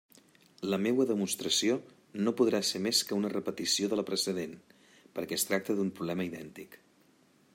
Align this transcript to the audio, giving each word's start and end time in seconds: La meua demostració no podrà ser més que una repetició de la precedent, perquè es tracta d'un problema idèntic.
La 0.73 0.77
meua 0.85 1.05
demostració 1.09 1.75
no 2.27 2.33
podrà 2.39 2.61
ser 2.69 2.81
més 2.87 3.03
que 3.09 3.19
una 3.19 3.31
repetició 3.35 3.91
de 3.91 4.01
la 4.01 4.07
precedent, 4.09 4.57
perquè 5.19 5.39
es 5.41 5.49
tracta 5.51 5.79
d'un 5.81 5.95
problema 6.01 6.29
idèntic. 6.33 6.83